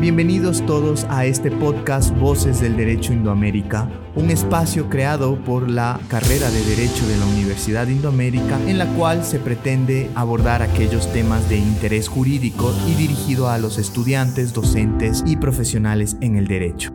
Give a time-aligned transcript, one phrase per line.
[0.00, 3.86] Bienvenidos todos a este podcast Voces del Derecho Indoamérica,
[4.16, 9.26] un espacio creado por la carrera de Derecho de la Universidad Indoamérica en la cual
[9.26, 15.36] se pretende abordar aquellos temas de interés jurídico y dirigido a los estudiantes, docentes y
[15.36, 16.92] profesionales en el derecho.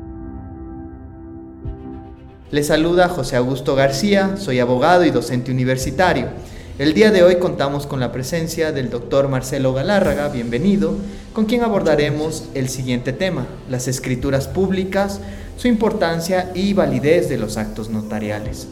[2.49, 6.29] Les saluda José Augusto García, soy abogado y docente universitario.
[6.78, 10.94] El día de hoy contamos con la presencia del doctor Marcelo Galárraga, bienvenido,
[11.32, 15.21] con quien abordaremos el siguiente tema, las escrituras públicas,
[15.56, 18.68] su importancia y validez de los actos notariales.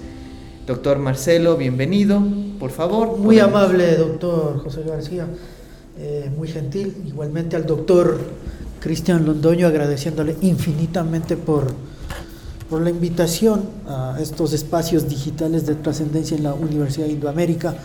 [0.68, 2.22] Doctor Marcelo, bienvenido,
[2.60, 3.18] por favor.
[3.18, 5.26] Muy amable, doctor José García,
[5.98, 6.94] eh, muy gentil.
[7.08, 8.20] Igualmente al doctor
[8.82, 11.68] Cristian Londoño, agradeciéndole infinitamente por,
[12.74, 17.76] por la invitación a estos espacios digitales de trascendencia en la Universidad de Indoamérica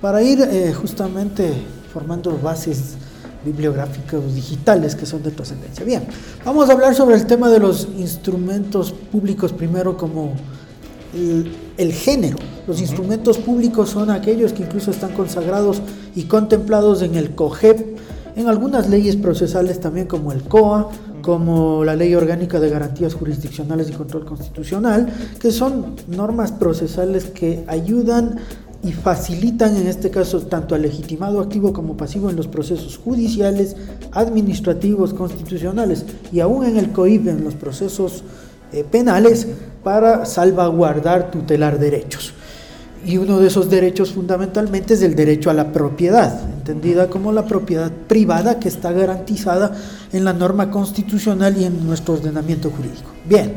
[0.00, 1.52] para ir eh, justamente
[1.92, 2.94] formando bases
[3.44, 5.84] bibliográficos digitales que son de trascendencia.
[5.84, 6.04] Bien,
[6.44, 10.34] vamos a hablar sobre el tema de los instrumentos públicos primero como
[11.12, 12.36] el, género.
[12.68, 15.82] Los instrumentos públicos son aquellos que incluso están consagrados
[16.14, 17.98] y contemplados en el COGEP,
[18.36, 20.88] en algunas leyes procesales también como el COA,
[21.22, 27.64] como la Ley Orgánica de Garantías Jurisdiccionales y Control Constitucional, que son normas procesales que
[27.66, 28.38] ayudan
[28.82, 33.76] y facilitan en este caso tanto al legitimado activo como pasivo en los procesos judiciales,
[34.12, 38.24] administrativos, constitucionales y aún en el COIP, en los procesos
[38.72, 39.46] eh, penales,
[39.84, 42.34] para salvaguardar, tutelar derechos.
[43.04, 47.46] Y uno de esos derechos fundamentalmente es el derecho a la propiedad, entendida como la
[47.46, 49.72] propiedad privada que está garantizada
[50.12, 53.10] en la norma constitucional y en nuestro ordenamiento jurídico.
[53.26, 53.54] Bien.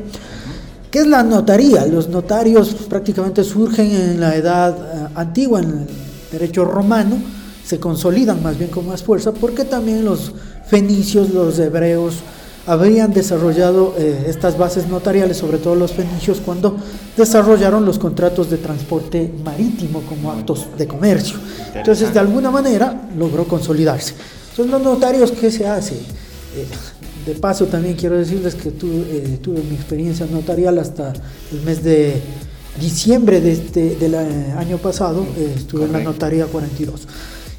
[0.89, 1.87] ¿Qué es la notaría?
[1.87, 5.87] Los notarios prácticamente surgen en la edad eh, antigua, en el
[6.31, 7.17] derecho romano,
[7.65, 10.33] se consolidan más bien con más fuerza, porque también los
[10.67, 12.17] fenicios, los hebreos,
[12.65, 16.77] habrían desarrollado eh, estas bases notariales, sobre todo los fenicios, cuando
[17.17, 21.37] desarrollaron los contratos de transporte marítimo como actos de comercio.
[21.73, 24.13] Entonces, de alguna manera, logró consolidarse.
[24.55, 25.95] Son los notarios que se hace.
[25.95, 26.67] Eh,
[27.25, 31.13] de paso también quiero decirles que eh, tuve mi experiencia notarial hasta
[31.51, 32.21] el mes de
[32.79, 37.07] diciembre de este, del año pasado, eh, estuve en la notaría 42.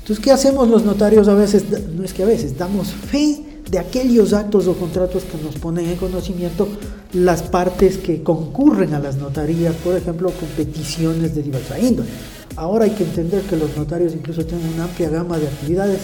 [0.00, 1.64] Entonces, ¿qué hacemos los notarios a veces?
[1.94, 5.88] No es que a veces, damos fe de aquellos actos o contratos que nos ponen
[5.88, 6.68] en conocimiento
[7.12, 12.08] las partes que concurren a las notarías, por ejemplo, con peticiones de diversa índole.
[12.56, 16.00] Ahora hay que entender que los notarios incluso tienen una amplia gama de actividades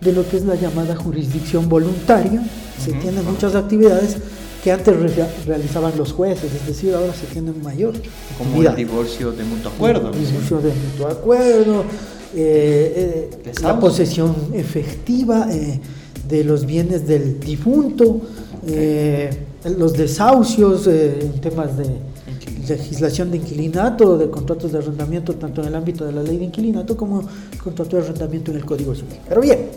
[0.00, 2.42] de lo que es la llamada jurisdicción voluntaria.
[2.78, 4.16] Se tienen muchas actividades
[4.62, 4.94] que antes
[5.46, 7.94] realizaban los jueces, es decir, ahora se tienen mayor.
[8.36, 10.10] Como el divorcio de mutuo acuerdo.
[10.10, 11.84] El divorcio de mutuo acuerdo,
[12.34, 15.80] eh, eh, la posesión efectiva eh,
[16.28, 18.20] de los bienes del difunto,
[19.76, 21.86] los desahucios en temas de
[22.68, 26.44] legislación de inquilinato, de contratos de arrendamiento, tanto en el ámbito de la ley de
[26.44, 27.22] inquilinato como
[27.62, 29.16] contrato de arrendamiento en el Código Civil.
[29.28, 29.68] Pero bien,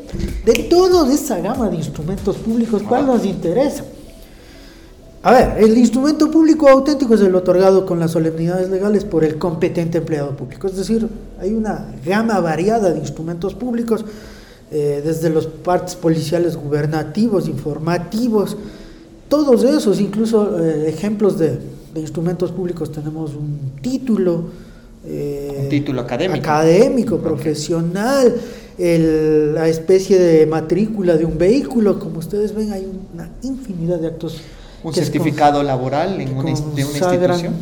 [0.45, 3.85] de toda esa gama de instrumentos públicos, ¿cuál nos interesa?
[5.23, 9.37] A ver, el instrumento público auténtico es el otorgado con las solemnidades legales por el
[9.37, 10.67] competente empleado público.
[10.67, 11.07] Es decir,
[11.39, 14.03] hay una gama variada de instrumentos públicos,
[14.71, 18.57] eh, desde los partes policiales gubernativos, informativos,
[19.29, 21.59] todos esos, incluso eh, ejemplos de
[21.93, 24.45] de instrumentos públicos tenemos un título.
[25.05, 26.39] Eh, un título académico.
[26.39, 28.35] Académico, profesional,
[28.77, 31.99] la especie de matrícula de un vehículo.
[31.99, 34.41] Como ustedes ven, hay una infinidad de actos.
[34.83, 37.53] Un certificado laboral en una, de una institución.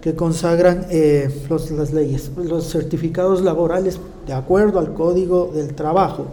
[0.00, 1.28] Que consagran eh,
[1.76, 6.28] las leyes, los certificados laborales de acuerdo al Código del Trabajo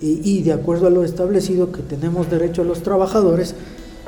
[0.00, 3.54] y, y de acuerdo a lo establecido que tenemos derecho a los trabajadores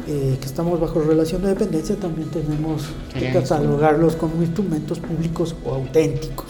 [0.06, 2.82] eh, que estamos bajo relación de dependencia, también tenemos
[3.12, 6.46] que catalogarlos como instrumentos públicos o auténticos.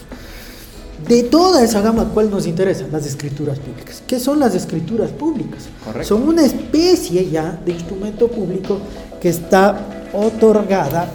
[1.09, 2.87] De toda esa gama, ¿cuál nos interesa?
[2.93, 4.03] Las escrituras públicas.
[4.07, 5.65] ¿Qué son las escrituras públicas?
[6.03, 8.79] Son una especie ya de instrumento público
[9.21, 11.11] que está otorgada,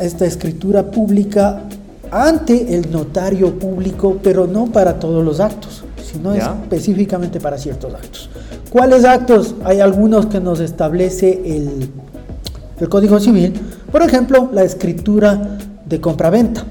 [0.00, 1.64] esta escritura pública,
[2.10, 8.30] ante el notario público, pero no para todos los actos, sino específicamente para ciertos actos.
[8.70, 9.54] ¿Cuáles actos?
[9.64, 11.90] Hay algunos que nos establece el,
[12.78, 13.52] el Código Civil.
[13.90, 16.64] Por ejemplo, la escritura de compraventa.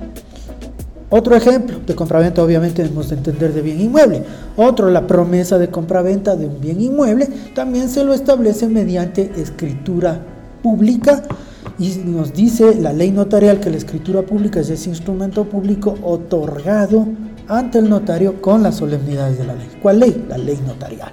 [1.12, 4.24] Otro ejemplo de compraventa, obviamente, debemos entender de bien inmueble.
[4.56, 10.20] Otro, la promesa de compraventa de un bien inmueble, también se lo establece mediante escritura
[10.62, 11.24] pública
[11.80, 17.08] y nos dice la ley notarial que la escritura pública es ese instrumento público otorgado
[17.50, 19.68] ante el notario con las solemnidades de la ley.
[19.82, 20.26] ¿Cuál ley?
[20.30, 21.12] La ley notarial.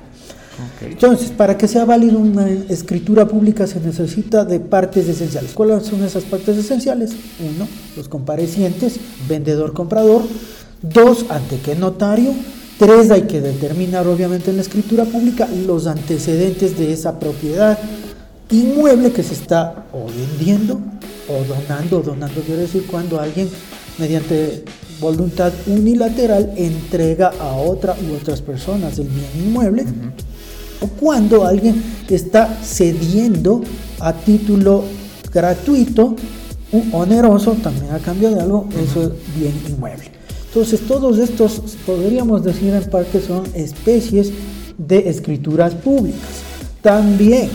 [0.80, 5.52] Entonces, para que sea válido una escritura pública se necesita de partes esenciales.
[5.52, 7.12] ¿Cuáles son esas partes esenciales?
[7.40, 7.66] Uno,
[7.96, 8.98] los comparecientes,
[9.28, 10.22] vendedor-comprador.
[10.82, 12.32] Dos, ante qué notario.
[12.78, 17.78] Tres, hay que determinar obviamente en la escritura pública los antecedentes de esa propiedad
[18.50, 20.80] inmueble que se está o vendiendo
[21.28, 22.00] o donando.
[22.00, 23.48] Donando quiere decir cuando alguien
[23.98, 24.64] mediante
[25.00, 29.84] voluntad unilateral entrega a otra u otras personas el bien inmueble
[30.80, 33.62] o cuando alguien está cediendo
[34.00, 34.84] a título
[35.32, 36.16] gratuito,
[36.72, 40.10] un oneroso, también a cambio de algo, eso es bien inmueble.
[40.48, 44.32] Entonces todos estos podríamos decir en parte son especies
[44.78, 46.20] de escrituras públicas.
[46.82, 47.50] También,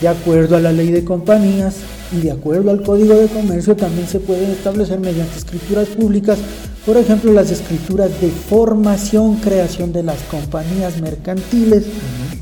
[0.00, 1.76] de acuerdo a la ley de compañías
[2.12, 6.38] y de acuerdo al código de comercio, también se pueden establecer mediante escrituras públicas,
[6.86, 11.84] por ejemplo, las escrituras de formación, creación de las compañías mercantiles,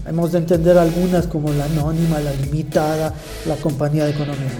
[0.09, 3.13] Hemos de entender algunas como la anónima, la limitada,
[3.45, 4.53] la compañía de economía.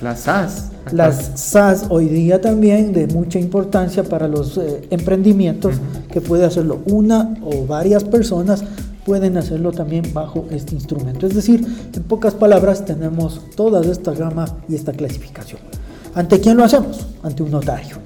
[0.00, 0.70] Las SAS.
[0.92, 5.74] Las SAS hoy día también de mucha importancia para los eh, emprendimientos,
[6.10, 8.64] que puede hacerlo una o varias personas,
[9.04, 11.26] pueden hacerlo también bajo este instrumento.
[11.26, 11.64] Es decir,
[11.94, 15.60] en pocas palabras tenemos toda esta gama y esta clasificación.
[16.14, 17.06] ¿Ante quién lo hacemos?
[17.22, 17.96] Ante un notario.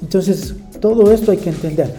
[0.00, 1.94] Entonces, todo esto hay que entender.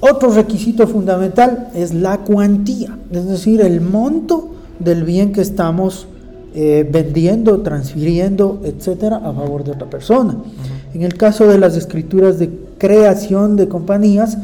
[0.00, 6.06] Otro requisito fundamental es la cuantía, es decir, el monto del bien que estamos
[6.54, 10.36] eh, vendiendo, transfiriendo, etcétera, a favor de otra persona.
[10.94, 14.38] En el caso de las escrituras de creación de compañías,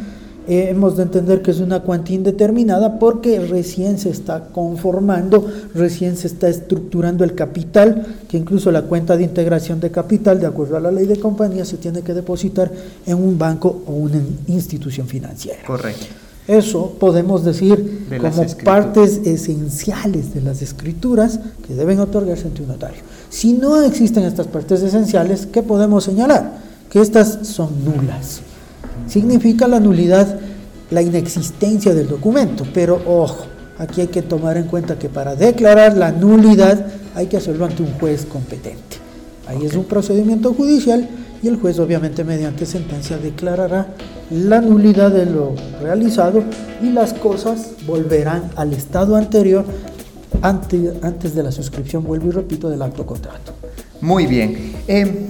[0.49, 5.45] eh, hemos de entender que es una cuantía indeterminada porque recién se está conformando,
[5.75, 10.47] recién se está estructurando el capital, que incluso la cuenta de integración de capital, de
[10.47, 12.71] acuerdo a la ley de compañía, se tiene que depositar
[13.07, 15.65] en un banco o una institución financiera.
[15.67, 16.07] Correcto.
[16.47, 23.03] Eso podemos decir como partes esenciales de las escrituras que deben otorgarse ante un notario.
[23.31, 26.59] Si no existen estas partes esenciales, ¿qué podemos señalar?
[26.89, 28.43] Que estas son nulas
[29.07, 30.39] significa la nulidad,
[30.91, 32.65] la inexistencia del documento.
[32.73, 33.47] Pero ojo,
[33.79, 37.83] aquí hay que tomar en cuenta que para declarar la nulidad hay que hacerlo ante
[37.83, 38.97] un juez competente.
[39.47, 41.09] Ahí es un procedimiento judicial
[41.43, 43.89] y el juez obviamente mediante sentencia declarará
[44.31, 46.43] la nulidad de lo realizado
[46.83, 49.65] y las cosas volverán al estado anterior
[50.43, 53.53] antes, antes de la suscripción, vuelvo y repito, del acto contrato.
[54.01, 54.75] Muy bien.
[54.89, 55.27] Eh,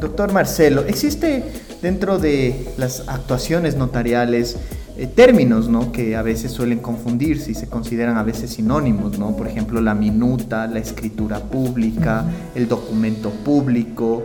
[0.00, 1.42] doctor Marcelo, ¿existe
[1.82, 4.56] dentro de las actuaciones notariales
[4.96, 5.92] eh, términos ¿no?
[5.92, 9.36] que a veces suelen confundirse y se consideran a veces sinónimos, ¿no?
[9.36, 12.24] por ejemplo la minuta, la escritura pública,
[12.54, 14.22] el documento público.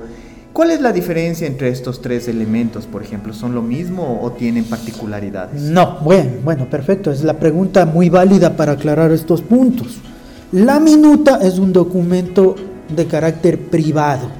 [0.53, 3.33] ¿Cuál es la diferencia entre estos tres elementos, por ejemplo?
[3.33, 5.61] ¿Son lo mismo o tienen particularidades?
[5.61, 7.11] No, bueno, bueno, perfecto.
[7.11, 9.99] Es la pregunta muy válida para aclarar estos puntos.
[10.51, 12.55] La minuta es un documento
[12.95, 14.38] de carácter privado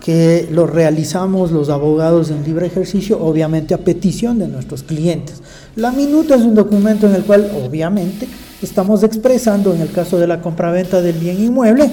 [0.00, 5.36] que lo realizamos los abogados en libre ejercicio, obviamente a petición de nuestros clientes.
[5.76, 8.26] La minuta es un documento en el cual, obviamente,
[8.62, 11.90] estamos expresando, en el caso de la compraventa del bien inmueble,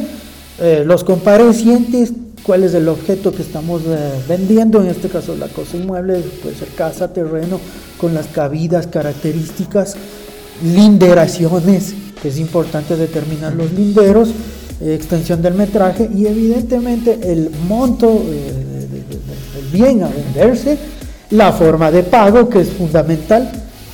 [0.60, 2.14] eh, los comparecientes,
[2.44, 6.56] cuál es el objeto que estamos eh, vendiendo, en este caso la cosa inmueble, puede
[6.56, 7.60] ser casa, terreno,
[7.98, 9.96] con las cabidas, características,
[10.64, 14.30] linderaciones, que es importante determinar los linderos,
[14.82, 18.54] extensión del metraje y evidentemente el monto eh,
[19.56, 20.78] del bien a venderse,
[21.32, 23.50] la forma de pago que es fundamental,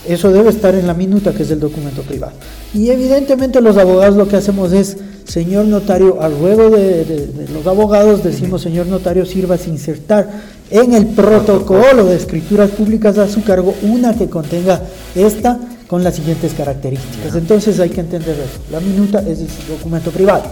[0.07, 2.33] eso debe estar en la minuta que es el documento privado.
[2.73, 8.23] Y evidentemente los abogados lo que hacemos es, señor notario, al ruego de, los abogados
[8.23, 10.29] decimos, señor notario, sirva a insertar
[10.69, 14.81] en el protocolo de escrituras públicas a su cargo una que contenga
[15.15, 15.59] esta
[15.93, 17.35] con las siguientes características.
[17.35, 18.59] Entonces hay que entender eso.
[18.71, 20.45] La minuta es el documento privado.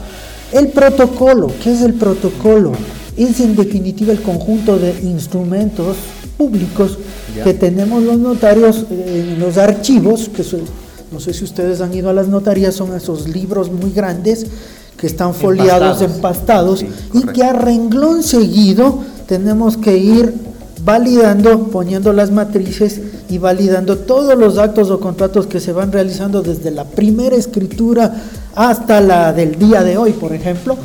[0.52, 2.74] El protocolo, ¿qué es el protocolo?
[3.18, 5.98] Es en definitiva el conjunto de instrumentos
[6.38, 7.00] públicos
[7.44, 10.44] que tenemos los notarios en los archivos, que
[11.12, 14.46] no sé si ustedes han ido a las notarías, son esos libros muy grandes
[14.96, 20.51] que están foliados, empastados, y que a renglón seguido tenemos que ir
[20.84, 26.42] validando, poniendo las matrices y validando todos los actos o contratos que se van realizando
[26.42, 28.16] desde la primera escritura
[28.56, 30.78] hasta la del día de hoy, por ejemplo.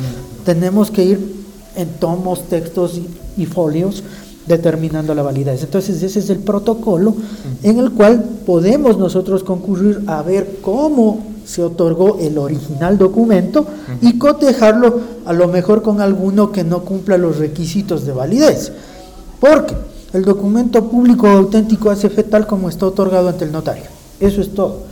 [0.45, 1.37] Tenemos que ir
[1.75, 2.99] en tomos, textos
[3.37, 4.03] y, folios
[4.47, 5.63] determinando la validez.
[5.63, 7.15] Entonces ese es el protocolo
[7.63, 13.67] en el cual podemos nosotros concurrir a ver cómo se otorgó el original documento
[14.01, 18.71] y cotejarlo a lo mejor con alguno que no cumpla los requisitos de validez.
[19.39, 19.75] Porque
[20.13, 23.85] el documento público auténtico hace fe tal como está otorgado ante el notario.
[24.19, 24.83] Eso es todo.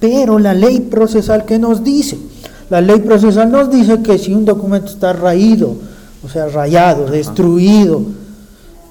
[0.00, 2.18] Pero la ley procesal, ¿qué nos dice?
[2.70, 5.74] La ley procesal nos dice que si un documento está raído,
[6.24, 8.02] o sea, rayado, destruido,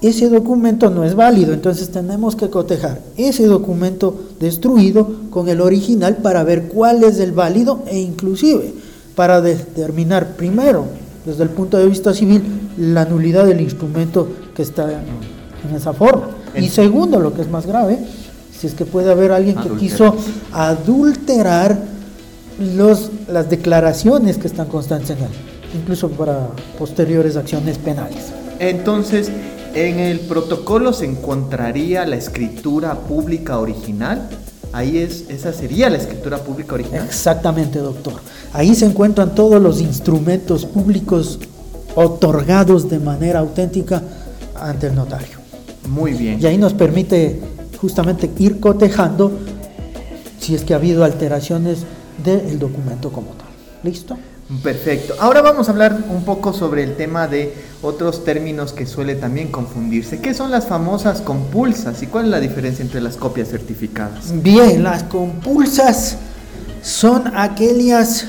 [0.00, 6.18] ese documento no es válido, entonces tenemos que cotejar ese documento destruido con el original
[6.18, 8.74] para ver cuál es el válido e inclusive
[9.14, 10.84] para determinar primero,
[11.24, 12.42] desde el punto de vista civil,
[12.76, 16.28] la nulidad del instrumento que está en esa forma.
[16.54, 17.98] Y segundo, lo que es más grave,
[18.56, 20.16] si es que puede haber alguien que quiso
[20.52, 21.78] adulterar
[22.76, 25.30] los, las declaraciones que están constantes en él,
[25.74, 28.32] incluso para posteriores acciones penales.
[28.60, 29.30] Entonces,
[29.74, 34.28] en el protocolo se encontraría la escritura pública original.
[34.74, 37.04] Ahí es, esa sería la escritura pública original.
[37.06, 38.14] Exactamente, doctor.
[38.52, 41.38] Ahí se encuentran todos los instrumentos públicos
[41.94, 44.02] otorgados de manera auténtica
[44.56, 45.38] ante el notario.
[45.88, 46.40] Muy bien.
[46.42, 47.40] Y ahí nos permite
[47.80, 49.30] justamente ir cotejando
[50.40, 51.84] si es que ha habido alteraciones
[52.24, 53.46] del documento como tal.
[53.84, 54.16] ¿Listo?
[54.62, 55.14] Perfecto.
[55.20, 59.50] Ahora vamos a hablar un poco sobre el tema de otros términos que suele también
[59.50, 60.20] confundirse.
[60.20, 64.42] ¿Qué son las famosas compulsas y cuál es la diferencia entre las copias certificadas?
[64.42, 66.18] Bien, las compulsas
[66.82, 68.26] son aquellas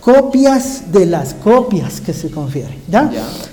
[0.00, 2.76] copias de las copias que se confieren.
[2.88, 3.10] ¿ya?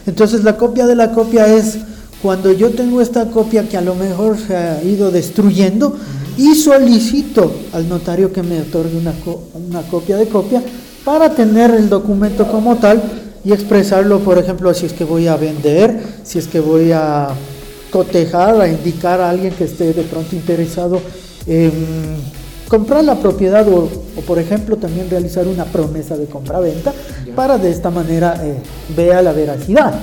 [0.08, 1.78] Entonces la copia de la copia es
[2.22, 5.96] cuando yo tengo esta copia que a lo mejor se ha ido destruyendo
[6.38, 9.14] y solicito al notario que me otorgue una,
[9.54, 10.64] una copia de copia
[11.04, 13.02] para tener el documento como tal
[13.44, 17.30] y expresarlo, por ejemplo, si es que voy a vender, si es que voy a
[17.92, 21.02] cotejar, a indicar a alguien que esté de pronto interesado
[21.48, 21.72] en
[22.68, 23.90] comprar la propiedad o,
[24.26, 26.94] por ejemplo, también realizar una promesa de compra-venta
[27.36, 28.58] para de esta manera eh,
[28.96, 29.94] vea la veracidad.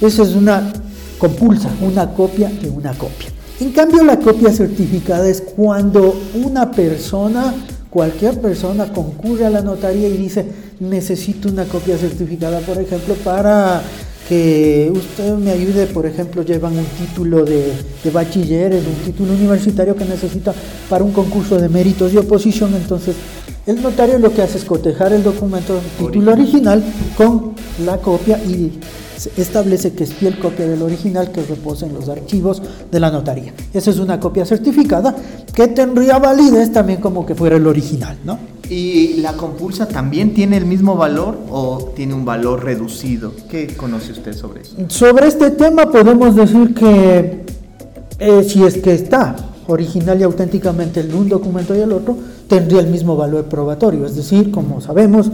[0.00, 0.72] Esa es una
[1.18, 3.28] compulsa, una copia de una copia.
[3.60, 7.54] En cambio, la copia certificada es cuando una persona
[7.94, 10.44] cualquier persona concurre a la notaría y dice,
[10.80, 13.80] necesito una copia certificada, por ejemplo, para
[14.28, 17.72] que usted me ayude, por ejemplo, llevan un título de,
[18.02, 20.52] de bachilleres, un título universitario que necesita
[20.90, 23.14] para un concurso de méritos y oposición, entonces
[23.66, 26.84] el notario lo que hace es cotejar el documento, título original,
[27.16, 27.52] con
[27.84, 28.78] la copia y
[29.36, 33.54] establece que es fiel copia del original que reposa en los archivos de la notaría.
[33.72, 35.14] Esa es una copia certificada
[35.54, 38.38] que tendría validez también como que fuera el original, ¿no?
[38.68, 43.32] ¿Y la compulsa también tiene el mismo valor o tiene un valor reducido?
[43.48, 44.76] ¿Qué conoce usted sobre eso?
[44.88, 47.44] Sobre este tema podemos decir que
[48.18, 52.16] eh, si es que está original y auténticamente en un documento y el otro,
[52.48, 54.06] tendría el mismo valor probatorio.
[54.06, 55.30] Es decir, como sabemos,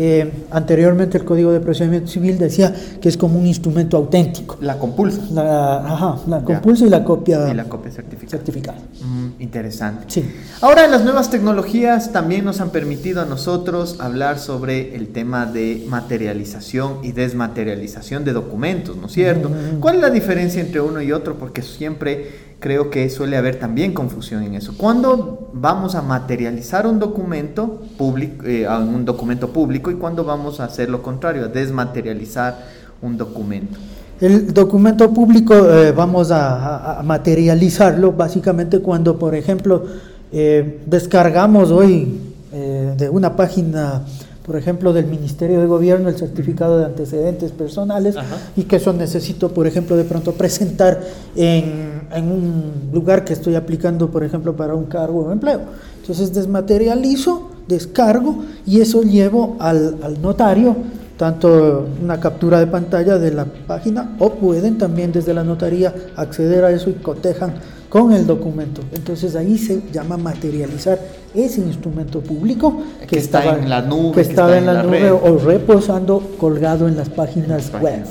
[0.00, 4.56] eh, anteriormente el Código de Procedimiento Civil decía que es como un instrumento auténtico.
[4.60, 5.20] La compulsa.
[5.32, 8.78] La, ajá, la compulsa y la copia, y la copia certificada.
[9.02, 10.04] Mm, interesante.
[10.06, 10.24] Sí.
[10.60, 15.84] Ahora las nuevas tecnologías también nos han permitido a nosotros hablar sobre el tema de
[15.88, 19.48] materialización y desmaterialización de documentos, ¿no es cierto?
[19.48, 19.80] Mm.
[19.80, 21.36] ¿Cuál es la diferencia entre uno y otro?
[21.40, 24.74] Porque siempre creo que suele haber también confusión en eso.
[24.76, 30.64] ¿Cuándo vamos a materializar un documento público, eh, un documento público y cuándo vamos a
[30.64, 32.58] hacer lo contrario, a desmaterializar
[33.00, 33.78] un documento?
[34.20, 39.84] El documento público eh, vamos a, materializarlo básicamente cuando, por ejemplo,
[40.32, 44.02] eh, descargamos hoy de una página
[44.48, 48.14] por ejemplo, del Ministerio de Gobierno, el certificado de antecedentes personales,
[48.56, 51.02] y que eso necesito, por ejemplo, de pronto presentar
[51.36, 55.60] en, un lugar que estoy aplicando, por ejemplo, para un cargo o empleo.
[56.00, 60.76] Entonces desmaterializo, descargo y eso llevo al, al notario
[61.18, 66.64] tanto una captura de pantalla de la página o pueden también desde la notaría acceder
[66.64, 67.54] a eso y cotejan
[67.88, 68.82] con el documento.
[68.92, 70.98] Entonces ahí se llama materializar
[71.34, 76.22] ese instrumento público que, está en la nube, que, estaba en, la, nube o reposando
[76.38, 78.04] colgado en las páginas web.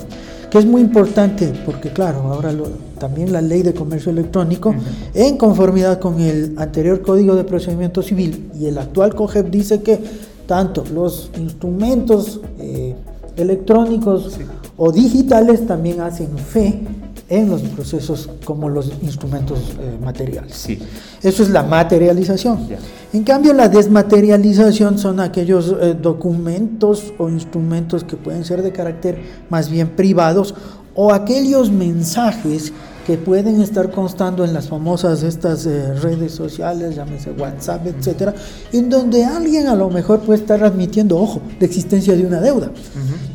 [0.50, 2.52] Que es muy importante porque claro, ahora
[2.98, 4.74] también la ley de comercio electrónico,
[5.14, 10.00] en conformidad con el anterior Código de Procedimiento Civil y el actual COGEP dice que
[10.46, 12.94] tanto los instrumentos eh,
[13.36, 14.38] electrónicos
[14.76, 16.80] o digitales también hacen fe
[17.28, 20.54] en los procesos como los instrumentos eh, materiales.
[20.54, 20.78] Sí.
[21.22, 22.66] Eso es la materialización.
[23.12, 29.18] En cambio, la desmaterialización son aquellos eh, documentos o instrumentos que pueden ser de carácter
[29.50, 30.54] más bien privados
[30.94, 32.72] o aquellos mensajes
[33.06, 38.34] que pueden estar constando en las famosas estas eh, redes sociales, llámese WhatsApp, etcétera,
[38.72, 42.70] en donde alguien a lo mejor puede estar admitiendo, ojo, la existencia de una deuda.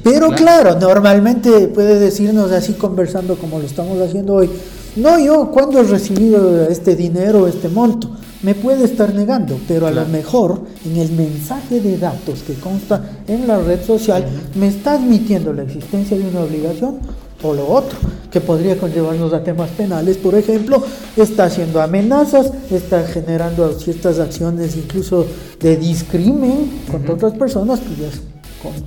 [0.04, 0.78] Pero claro.
[0.80, 4.50] normalmente puede decirnos así conversando como lo estamos haciendo hoy,
[4.96, 8.10] no yo, ¿cuándo he recibido este dinero, este monto?
[8.44, 13.02] me puede estar negando, pero a lo mejor en el mensaje de datos que consta
[13.28, 16.98] en la red social me está admitiendo la existencia de una obligación
[17.42, 17.98] o lo otro,
[18.32, 20.82] que podría conllevarnos a temas penales, por ejemplo,
[21.18, 25.26] está haciendo amenazas, está generando ciertas acciones incluso
[25.60, 28.33] de discrimen contra otras personas, que ya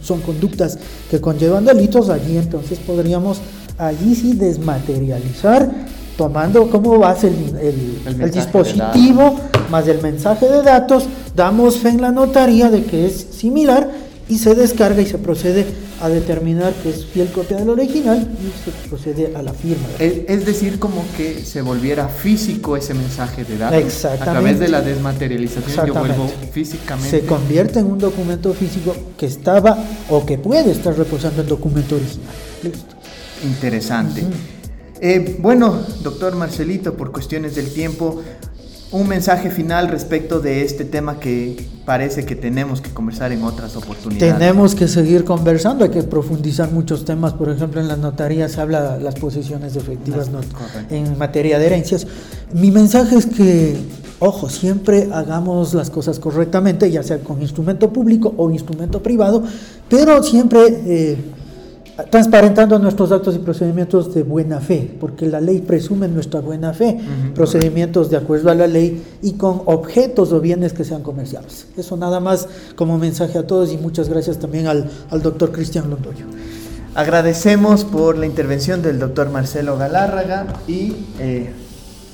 [0.02, 0.78] son conductas
[1.10, 3.38] que conllevan delitos, allí entonces podríamos
[3.78, 5.70] allí sí desmaterializar
[6.16, 9.38] tomando como base el, dispositivo
[9.70, 11.04] más el mensaje de datos,
[11.34, 13.90] damos fe en la notaría de que es similar
[14.28, 15.66] y se descarga y se procede
[16.00, 19.86] a determinar que es fiel copia del original y se procede a la firma.
[19.98, 23.78] Es, decir, como que se volviera físico ese mensaje de datos.
[23.78, 24.30] Exactamente.
[24.30, 27.10] A través de la desmaterialización yo vuelvo físicamente.
[27.10, 29.76] Se convierte en un documento físico que estaba
[30.08, 32.26] o que puede estar reposando el documento original.
[32.62, 32.94] Listo.
[33.44, 34.24] Interesante.
[35.00, 38.22] Eh, bueno, doctor Marcelito, por cuestiones del tiempo,
[38.92, 43.76] un mensaje final respecto de este tema que parece que tenemos que conversar en otras
[43.76, 44.38] oportunidades.
[44.38, 48.60] Tenemos que seguir conversando, hay que profundizar muchos temas, por ejemplo en la notaría se
[48.60, 50.30] habla las posiciones efectivas
[50.90, 52.06] en materia de herencias.
[52.52, 53.76] Mi mensaje es que,
[54.20, 59.42] ojo, siempre hagamos las cosas correctamente, ya sea con instrumento público o instrumento privado,
[59.88, 60.60] pero siempre...
[60.86, 61.16] Eh,
[62.10, 66.98] transparentando nuestros actos y procedimientos de buena fe, porque la ley presume nuestra buena fe,
[67.34, 71.68] procedimientos de acuerdo a la ley y con objetos o bienes que sean comerciales.
[71.76, 74.90] Eso nada más como mensaje a todos y muchas gracias también al,
[75.22, 76.26] doctor Cristian Londoño.
[76.94, 81.50] Agradecemos por la intervención del doctor Marcelo Galárraga y eh,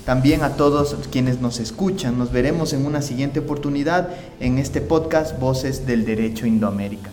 [0.04, 2.18] también a todos quienes nos escuchan.
[2.18, 4.08] Nos veremos en una siguiente oportunidad
[4.40, 7.10] en este podcast Voces del Derecho Indoamérica.